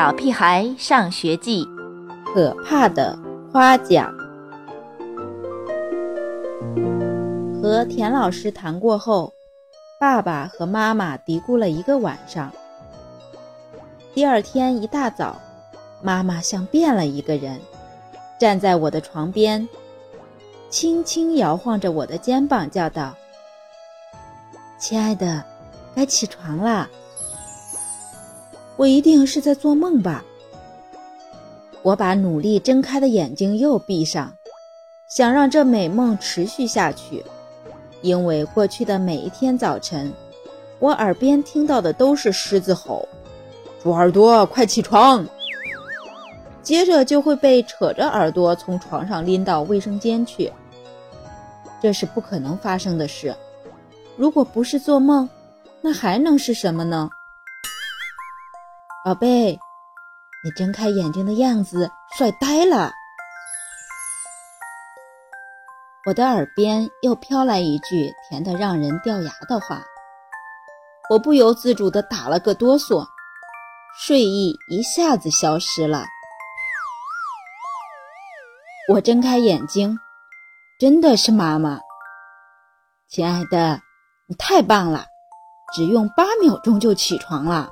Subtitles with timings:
[0.00, 1.62] 小屁孩上学记》，
[2.32, 3.18] 可怕的
[3.52, 4.10] 夸奖。
[7.60, 9.30] 和田老师谈过后，
[10.00, 12.50] 爸爸和妈妈嘀咕了一个晚上。
[14.14, 15.38] 第二天一大早，
[16.00, 17.60] 妈妈像变了一个人，
[18.38, 19.68] 站在我的床边，
[20.70, 23.14] 轻轻摇晃着我的肩膀，叫道
[24.80, 25.44] ：“亲爱的，
[25.94, 26.88] 该起床啦。”
[28.80, 30.24] 我一定是在做梦吧？
[31.82, 34.32] 我把努力睁开的眼睛又闭上，
[35.06, 37.22] 想让这美梦持续下去。
[38.00, 40.10] 因为过去的每一天早晨，
[40.78, 43.06] 我耳边听到的都是狮子吼
[43.82, 45.26] ：“猪耳朵，快起床！”
[46.64, 50.50] 接着就会被扯着耳朵从床上拎到卫生间去。
[51.82, 53.36] 这是不可能发生的事。
[54.16, 55.28] 如果不是做梦，
[55.82, 57.10] 那还能是什么呢？
[59.02, 59.58] 宝贝，
[60.44, 62.92] 你睁开眼睛的样子帅呆了。
[66.06, 69.82] 我的耳边又飘来一句甜得让人掉牙的话，
[71.08, 73.06] 我不由自主地打了个哆嗦，
[73.98, 76.04] 睡意一下子消失了。
[78.92, 79.98] 我睁开眼睛，
[80.78, 81.80] 真的是妈妈。
[83.08, 83.80] 亲爱的，
[84.26, 85.06] 你太棒了，
[85.74, 87.70] 只用八秒钟就起床了。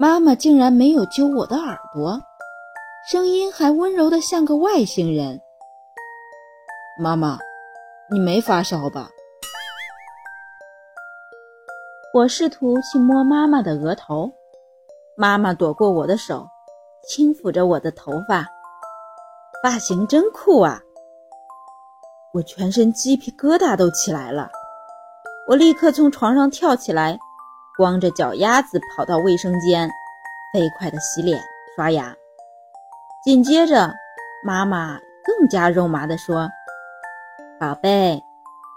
[0.00, 2.22] 妈妈竟然没有揪我的耳朵，
[3.10, 5.40] 声音还温柔的像个外星人。
[7.02, 7.36] 妈妈，
[8.08, 9.10] 你没发烧吧？
[12.14, 14.30] 我试图去摸妈妈的额头，
[15.16, 16.46] 妈妈躲过我的手，
[17.08, 18.46] 轻抚着我的头发，
[19.64, 20.80] 发型真酷啊！
[22.32, 24.48] 我全身鸡皮疙瘩都起来了，
[25.48, 27.18] 我立刻从床上跳起来。
[27.78, 29.88] 光着脚丫子跑到卫生间，
[30.52, 31.40] 飞快地洗脸
[31.76, 32.12] 刷牙。
[33.22, 33.94] 紧接着，
[34.42, 36.50] 妈妈更加肉麻地说
[37.56, 38.20] ：“宝贝，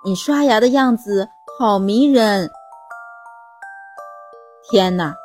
[0.05, 1.27] 你刷牙的样子
[1.57, 2.47] 好迷人！
[4.69, 5.15] 天哪！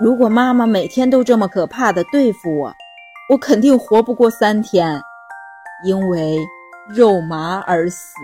[0.00, 2.72] 如果妈妈每天都这么可怕的对付我，
[3.28, 4.98] 我肯定活不过三天，
[5.84, 6.38] 因为
[6.88, 8.14] 肉麻而死。”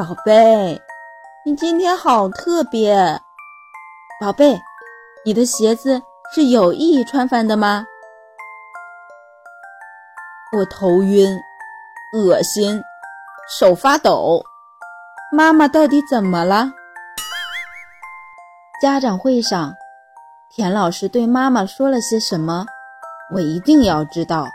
[0.00, 0.80] 宝贝，
[1.44, 3.20] 你今天好特别。
[4.18, 4.58] 宝贝，
[5.26, 6.00] 你的鞋子
[6.34, 7.84] 是有意穿反的吗？
[10.56, 11.38] 我头晕、
[12.16, 12.80] 恶心、
[13.58, 14.42] 手发抖。
[15.30, 16.72] 妈妈到底怎么了？
[18.80, 19.74] 家长会上，
[20.48, 22.64] 田老师对妈妈说了些什么？
[23.34, 24.48] 我一定要知道。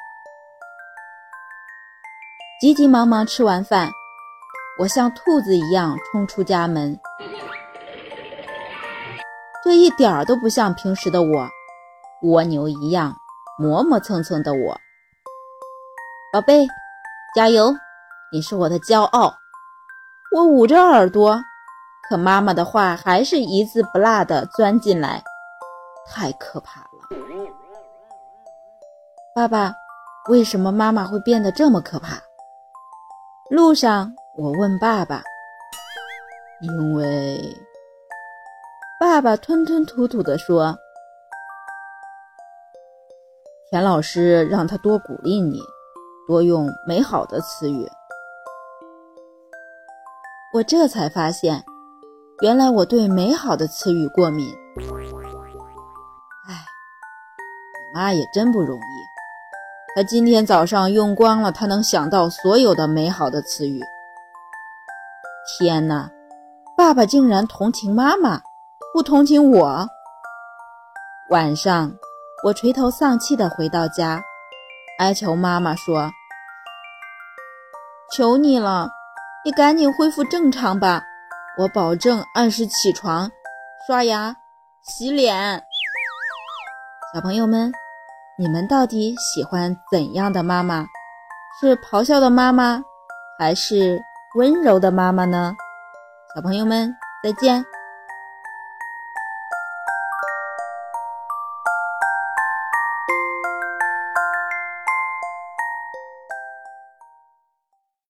[2.60, 3.92] 急急忙忙吃完饭。
[4.78, 7.00] 我像兔子一样冲出家门，
[9.64, 11.48] 这一点儿都不像平时的我，
[12.24, 13.16] 蜗牛一样
[13.58, 14.78] 磨磨蹭蹭的我。
[16.34, 16.68] 宝贝，
[17.34, 17.74] 加油！
[18.34, 19.34] 你是我的骄傲。
[20.34, 21.42] 我捂着耳朵，
[22.10, 25.24] 可妈妈的话还是一字不落地钻进来，
[26.06, 26.90] 太可怕了。
[29.34, 29.74] 爸爸，
[30.30, 32.22] 为什么妈妈会变得这么可怕？
[33.50, 34.14] 路上。
[34.38, 35.24] 我问爸爸
[36.60, 37.56] ：“因为……”
[39.00, 40.78] 爸爸吞吞吐吐地说
[43.72, 45.62] ：“田老师让他多鼓励你，
[46.28, 47.90] 多用美好的词语。”
[50.54, 51.64] 我这才发现，
[52.42, 54.54] 原来我对美好的词语过敏。
[56.48, 59.06] 哎，你妈也真不容易，
[59.96, 63.82] 她今天早上用光了她能想到所有的美好的词语。
[65.46, 66.10] 天哪！
[66.76, 68.42] 爸爸竟然同情妈妈，
[68.94, 69.88] 不同情我。
[71.30, 71.94] 晚上，
[72.44, 74.24] 我垂头丧气地回到家，
[74.98, 76.12] 哀求妈妈说
[78.12, 78.90] ：“求你了，
[79.46, 81.04] 你赶紧恢复正常吧！
[81.60, 83.30] 我保证按时起床、
[83.86, 84.36] 刷牙、
[84.82, 85.64] 洗脸。”
[87.14, 87.72] 小朋友们，
[88.38, 90.88] 你们到底喜欢怎样的妈妈？
[91.62, 92.84] 是咆哮的妈妈，
[93.38, 94.02] 还是？
[94.36, 95.56] 温柔的妈妈呢？
[96.36, 96.94] 小朋友们，
[97.24, 97.66] 再见。